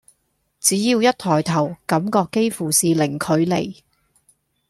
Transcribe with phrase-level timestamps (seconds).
[0.59, 3.83] 只要一抬頭，感覺幾乎是零距離